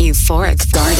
[0.00, 0.96] Euphoric Garden.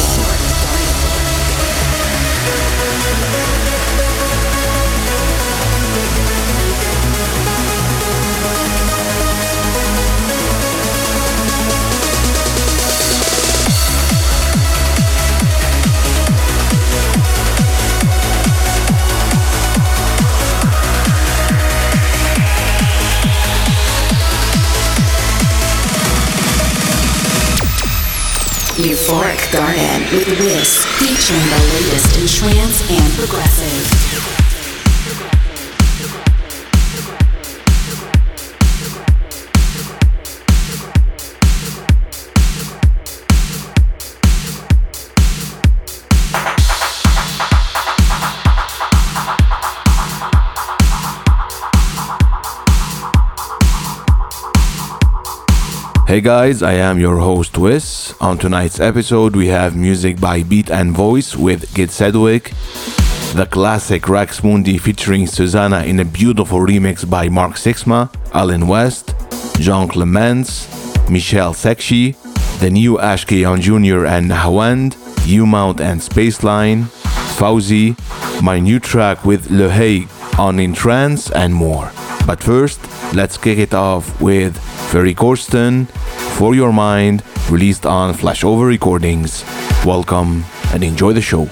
[28.81, 34.10] Euphoric Garden with Wiz, featuring the latest in trance and progressive.
[56.11, 58.13] Hey guys, I am your host Wiz.
[58.19, 62.51] On tonight's episode, we have music by Beat and Voice with Gid Sedgwick,
[63.33, 69.15] the classic Rex Mundi featuring Susana in a beautiful remix by Mark Sixma, Alan West,
[69.57, 70.67] Jean Clemence,
[71.09, 72.17] Michele Cecchi,
[72.59, 76.87] the new Ash K and Junior and Nahawand, U-Mount and Spaceline,
[77.37, 77.95] FAWZY,
[78.43, 81.89] my new track with LeHaig on Entrance, and more.
[82.25, 82.79] But first,
[83.13, 84.57] let's kick it off with
[84.91, 85.87] Ferry Corsten
[86.37, 89.43] for Your Mind, released on Flashover Recordings.
[89.85, 91.47] Welcome and enjoy the show.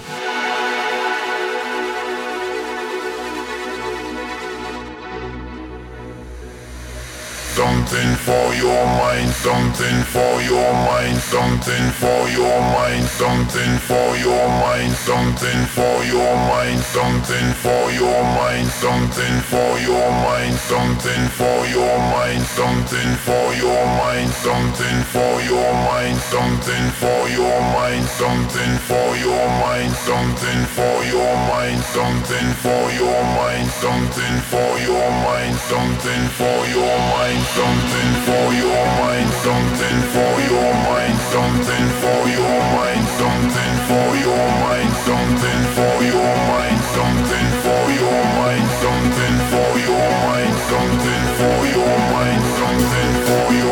[7.55, 14.47] Something for your mind, something for your mind, something for your mind, something for your
[14.61, 21.67] mind, something for your mind, something for your mind, something for your mind, something for
[21.67, 28.75] your mind, something for your mind, something for your mind, something for your mind, something
[28.89, 35.55] for your mind, something for your mind, something for your mind, something for your mind,
[35.69, 42.59] something for your mind something for your mind, something for your mind, something for your
[42.77, 49.71] mind, something for your mind, something for your mind, something for your mind, something for
[49.85, 53.68] your mind, something for your mind, something for your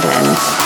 [0.00, 0.63] gardens.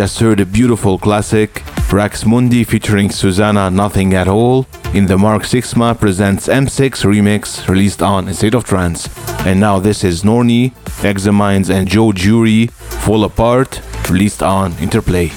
[0.00, 5.42] just heard a beautiful classic, Rex Mundi featuring Susana Nothing at All, in the Mark
[5.42, 9.10] Sixma Presents M6 remix released on A State of Trance.
[9.44, 10.72] And now this is Norni,
[11.04, 12.68] Eximinds, and Joe Jury
[13.04, 15.30] Fall Apart, released on Interplay.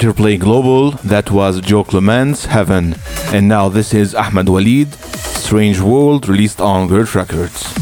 [0.00, 2.94] Interplay Global, that was Jean Clemence Heaven.
[3.34, 7.77] And now this is Ahmed Walid, Strange World, released on Gert Records.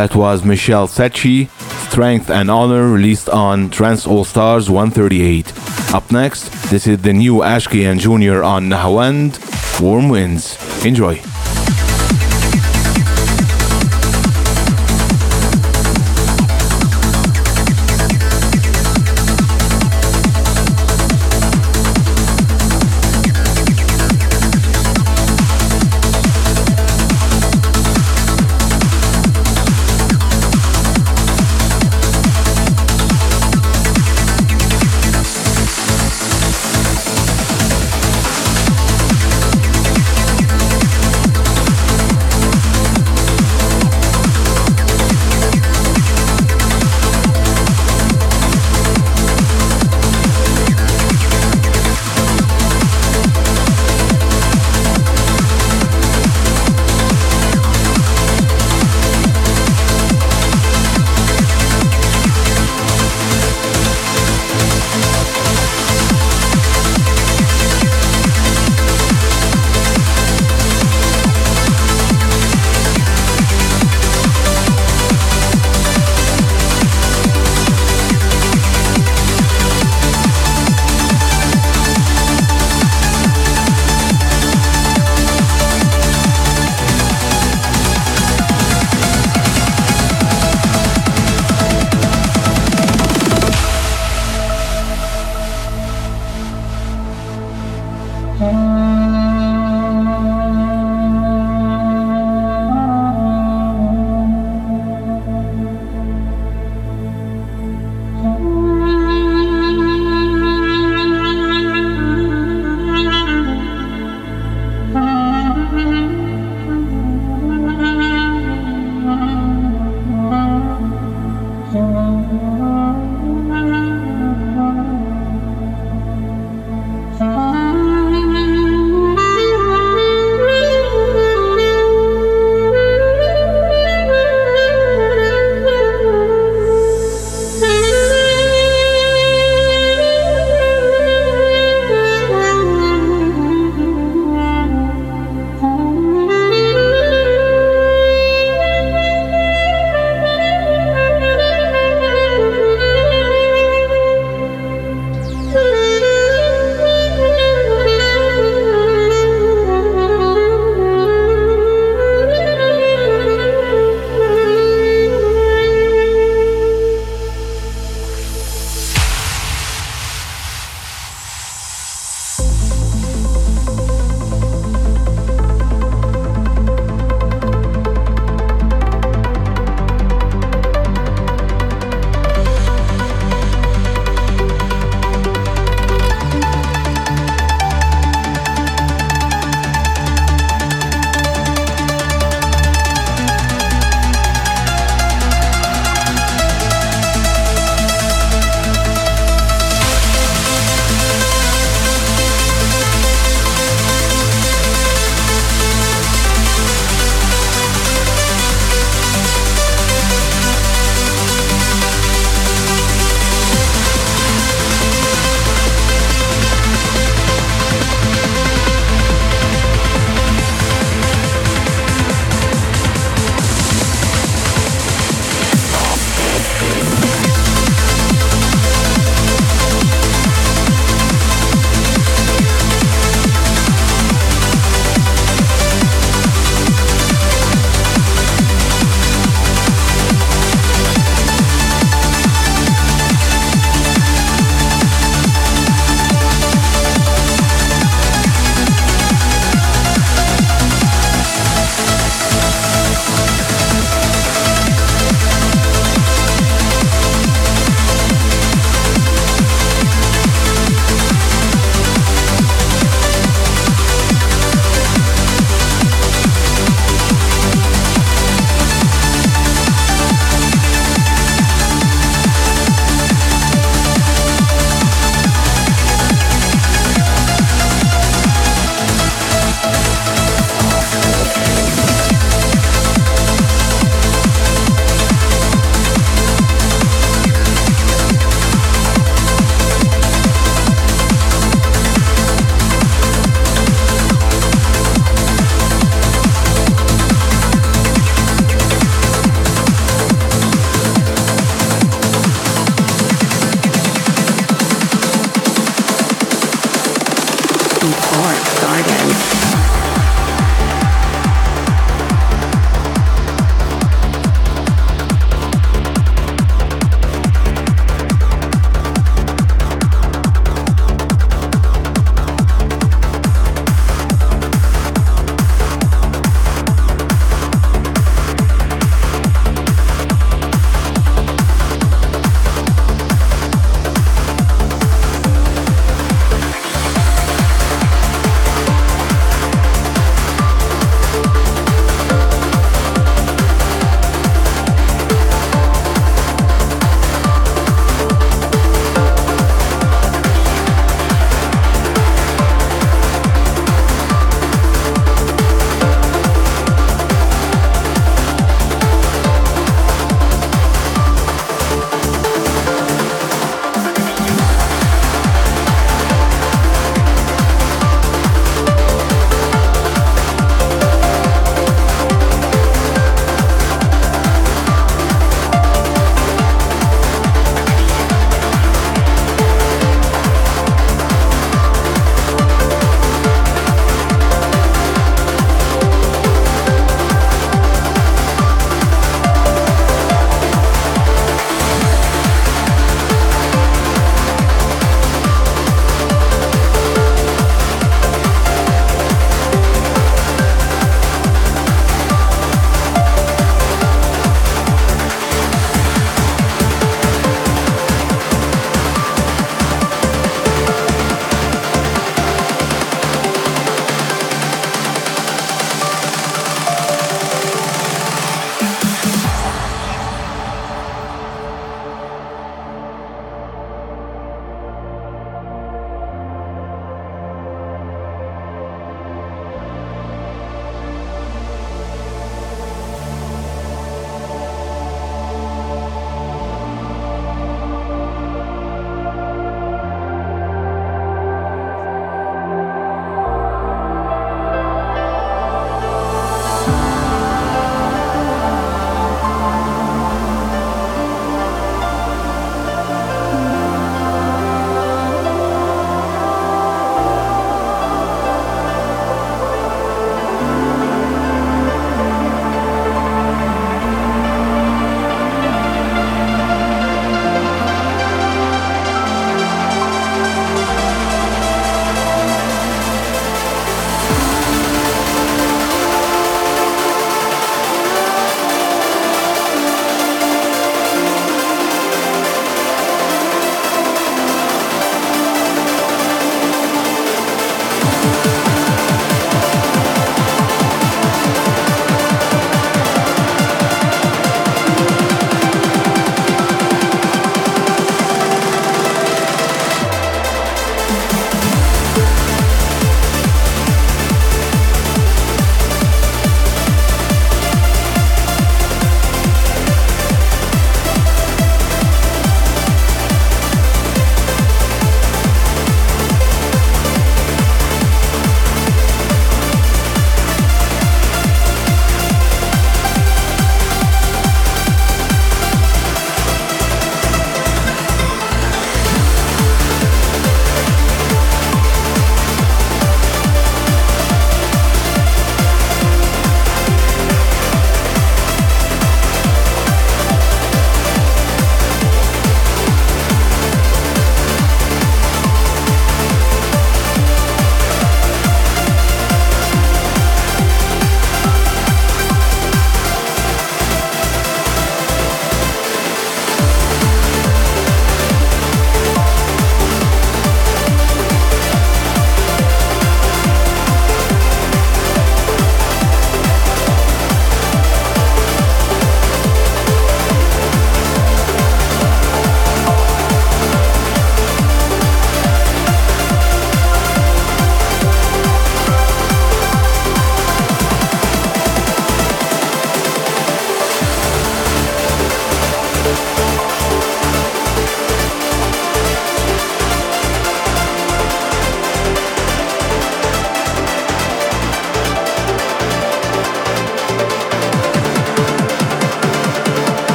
[0.00, 1.50] That was Michele Cecchi,
[1.90, 5.52] Strength and Honor, released on Trance All Stars 138.
[5.94, 9.36] Up next, this is the new Ash K and Junior on Nahawand,
[9.78, 10.56] Warm Winds.
[10.86, 11.20] Enjoy.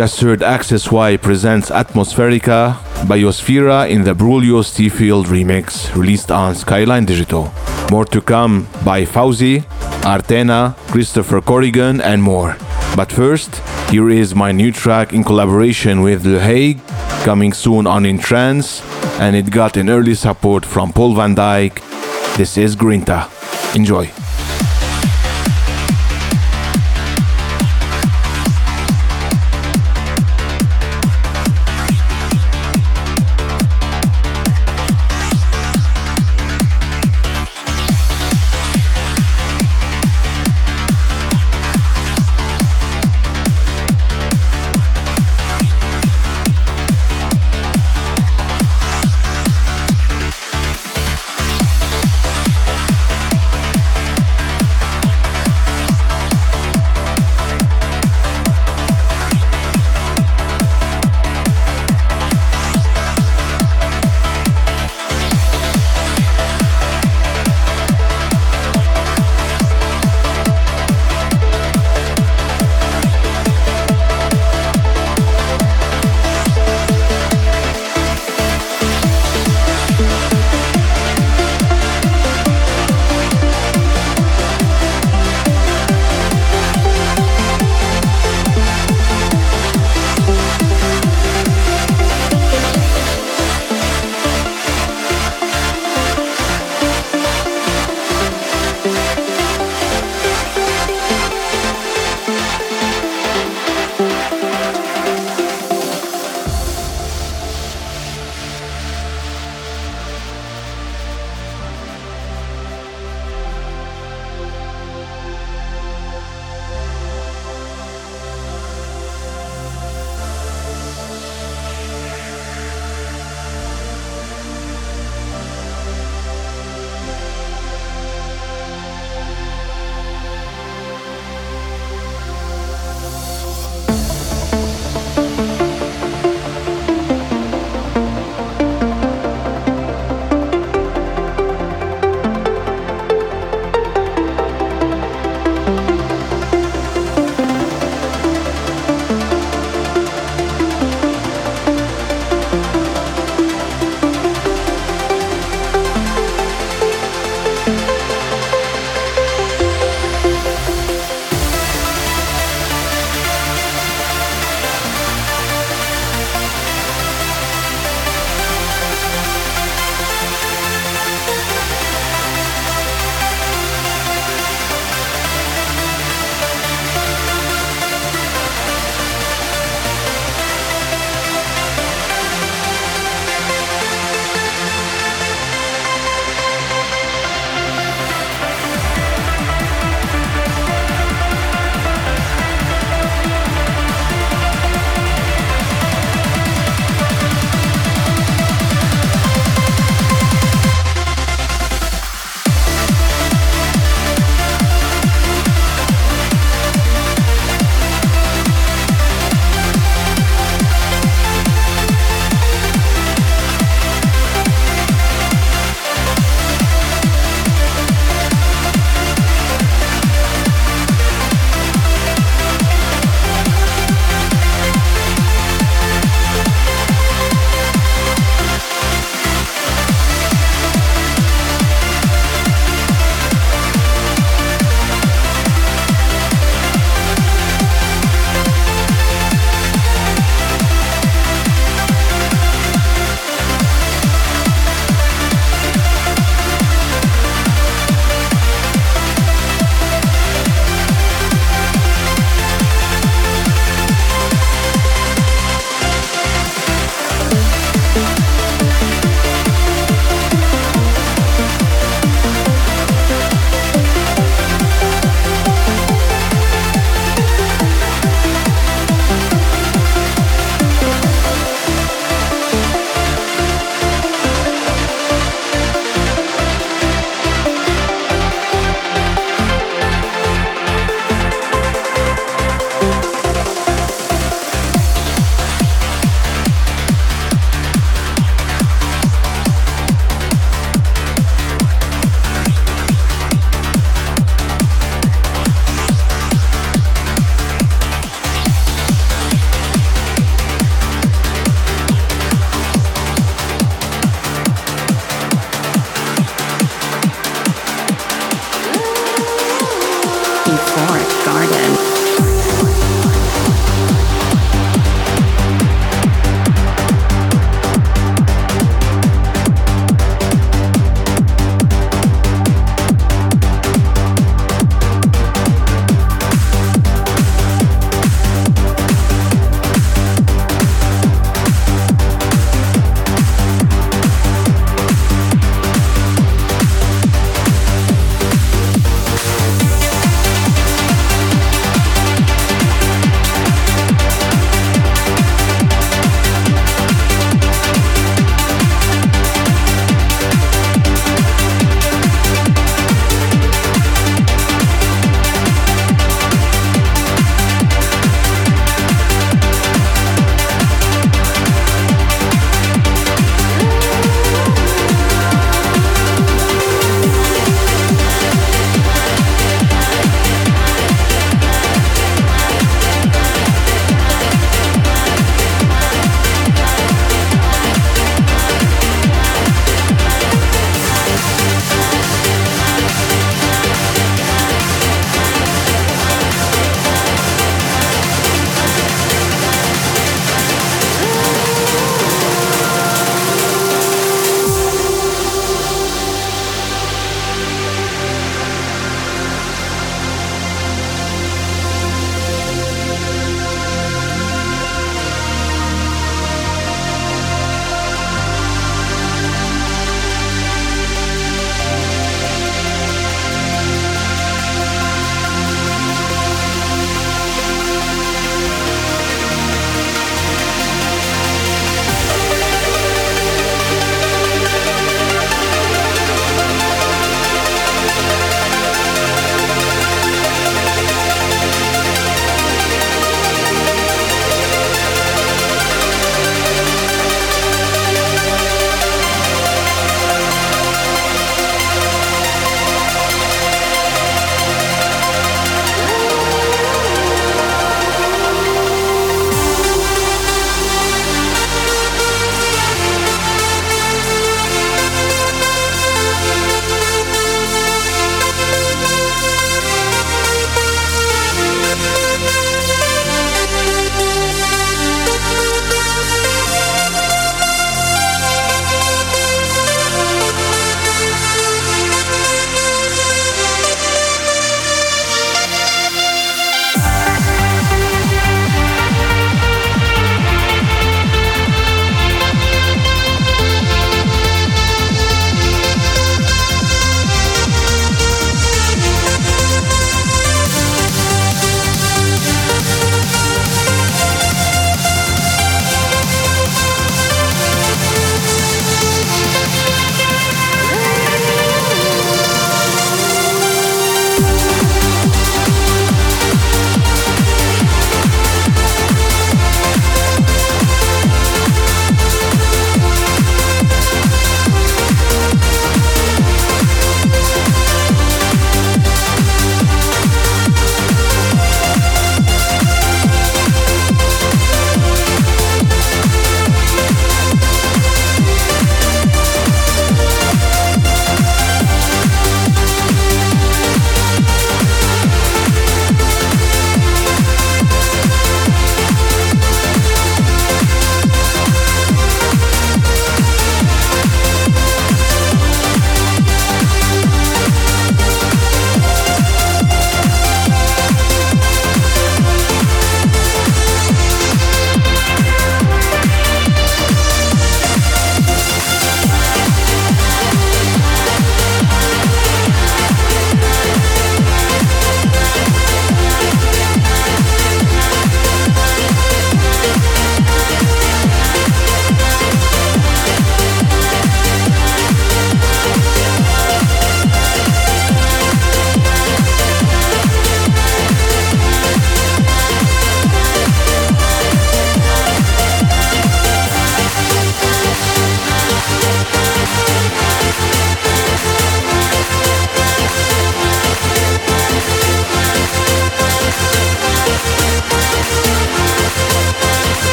[0.00, 2.72] Just heard AXIS-Y presents Atmospherika
[3.04, 7.52] Biosfera in the Braulio Stefield remix released on Skyline Digital.
[7.90, 9.62] More to come by FAWZY,
[10.06, 12.56] Artena, Christopher Corrigan, and more.
[12.96, 13.56] But first,
[13.90, 16.80] here is my new track in collaboration with LeHaig,
[17.22, 18.80] coming soon on Entrance,
[19.20, 21.74] and it got an early support from Paul van Dyk.
[22.38, 23.28] This is Grinta.
[23.76, 24.10] Enjoy.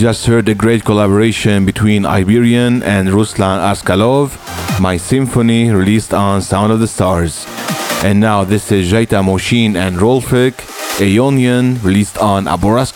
[0.00, 4.30] Just heard a great collaboration between Iberian and Ruslan Aschaulov,
[4.80, 7.44] My Symphony, released on Sound of the Stars.
[8.02, 10.54] And now this is Jeitam Osheen and Rolfiek,
[11.00, 12.86] Aeonian, released on Abora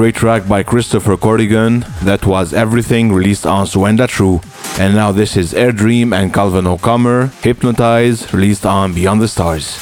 [0.00, 1.84] great track by Christopher Corrigan.
[2.04, 4.40] That was Everything released on Suanda True.
[4.78, 9.79] And now this is Air Dream and Calvin O'Connor, Hypnotize, released on Beyond the Stars.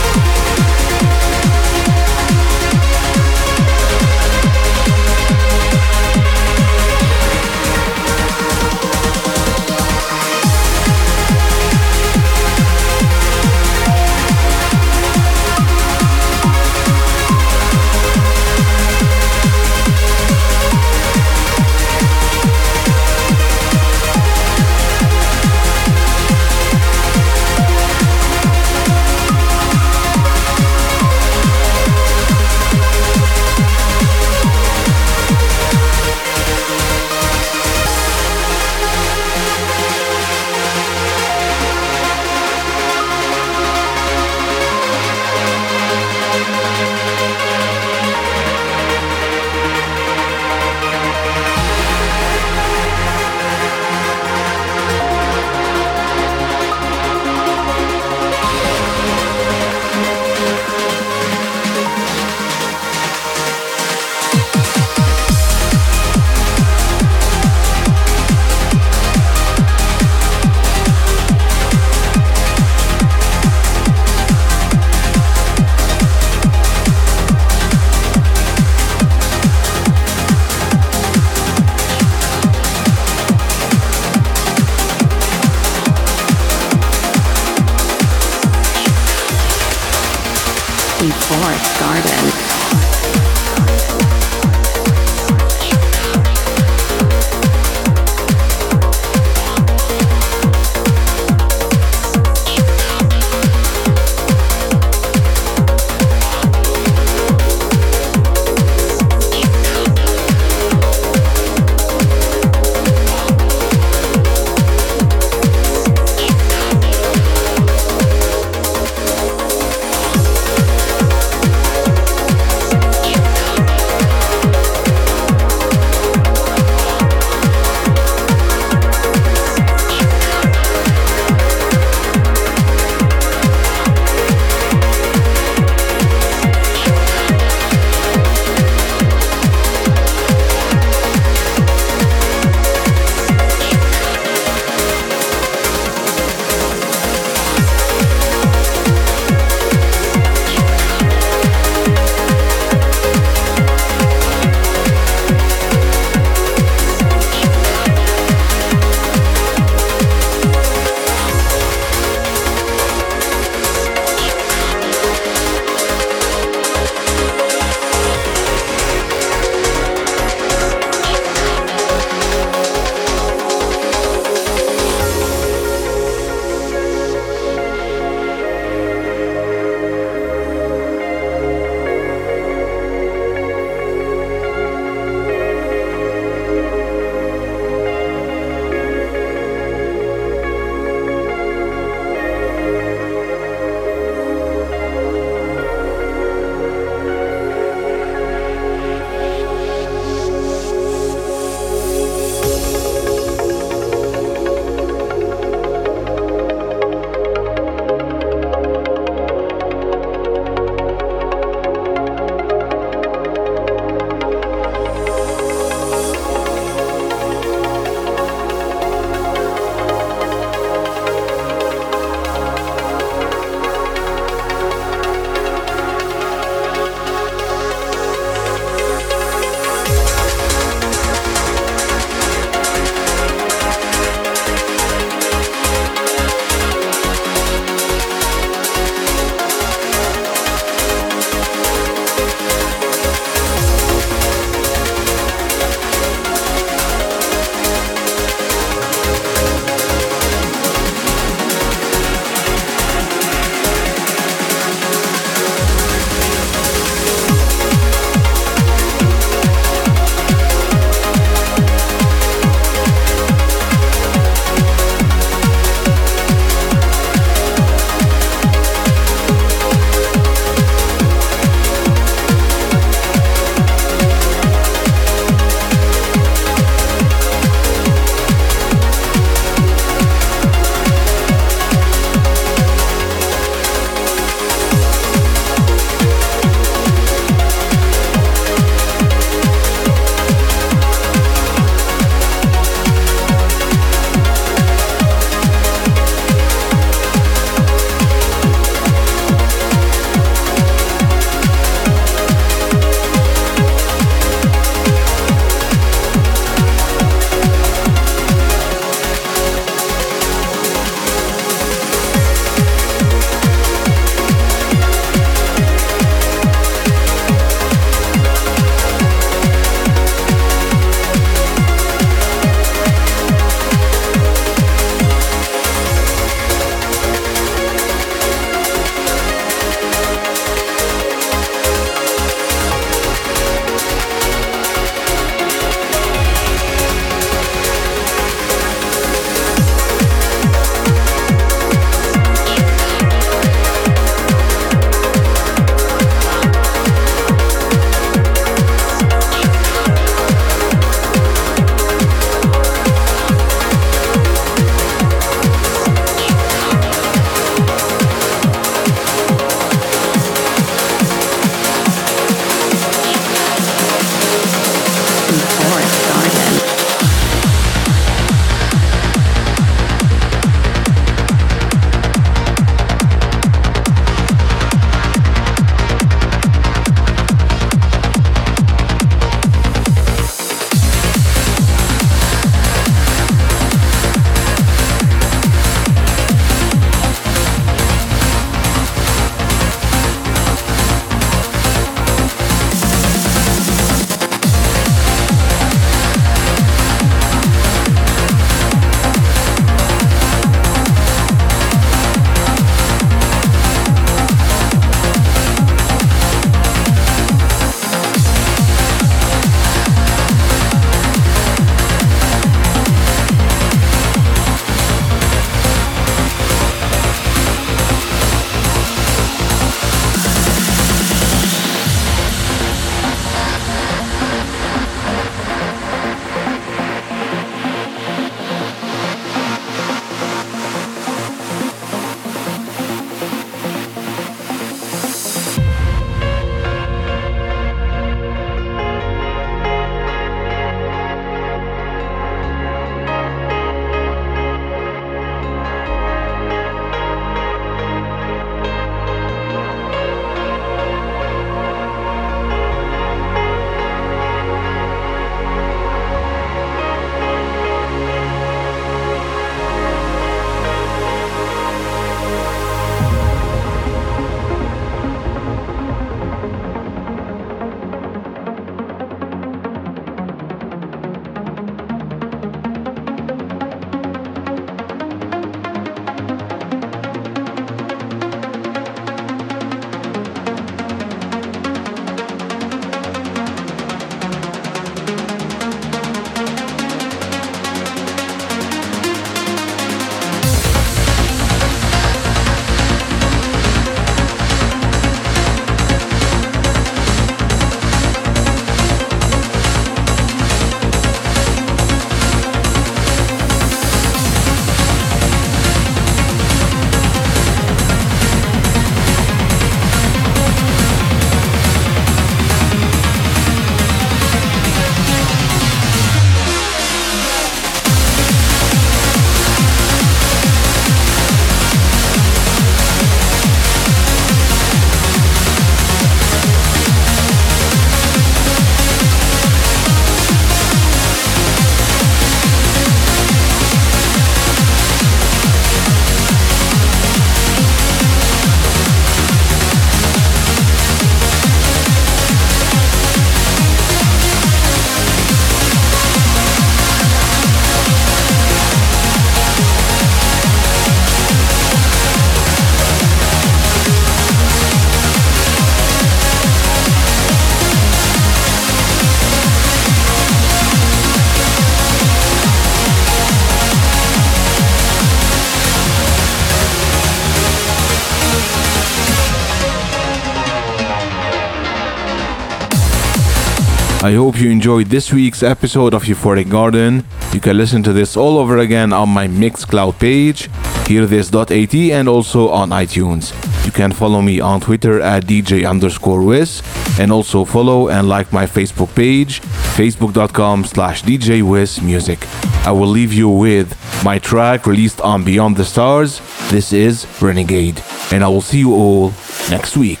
[574.02, 577.04] I hope you enjoyed this week's episode of Euphoric Garden.
[577.34, 580.48] You can listen to this all over again on my Mixcloud page,
[580.88, 583.34] hearthis.at, and also on iTunes.
[583.66, 586.62] You can follow me on Twitter at DJ underscore Wiz,
[586.98, 589.42] and also follow and like my Facebook page,
[589.76, 591.42] facebook.com slash DJ
[591.82, 592.26] Music.
[592.66, 596.22] I will leave you with my track released on Beyond the Stars.
[596.50, 597.82] This is Renegade,
[598.12, 599.12] and I will see you all
[599.50, 600.00] next week.